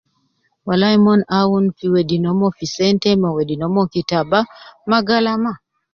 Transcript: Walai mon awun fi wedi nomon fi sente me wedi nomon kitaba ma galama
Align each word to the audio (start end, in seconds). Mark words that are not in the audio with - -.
Walai 0.67 0.97
mon 1.05 1.21
awun 1.39 1.65
fi 1.77 1.85
wedi 1.93 2.17
nomon 2.23 2.51
fi 2.57 2.65
sente 2.75 3.09
me 3.21 3.27
wedi 3.35 3.55
nomon 3.61 3.85
kitaba 3.93 4.39
ma 4.89 4.97
galama 5.07 5.51